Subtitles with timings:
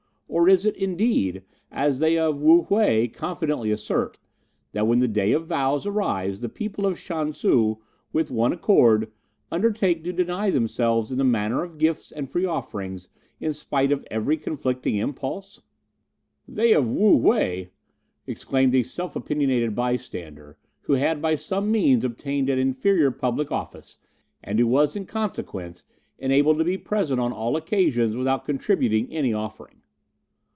[0.33, 1.43] or is it, indeed
[1.73, 4.17] as they of Wu whei confidently assert
[4.71, 7.75] that when the Day of Vows arrives the people of Shan Tzu,
[8.13, 9.11] with one accord,
[9.51, 13.09] undertake to deny themselves in the matter of gifts and free offerings,
[13.41, 15.61] in spite of every conflicting impulse?"
[16.47, 17.71] "They of Wu whei!"
[18.25, 23.97] exclaimed a self opinionated bystander, who had by some means obtained an inferior public office,
[24.41, 25.83] and who was, in consequence,
[26.19, 29.75] enabled to be present on all occasions without contributing any offering.